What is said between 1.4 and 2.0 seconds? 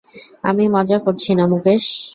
Mukesh.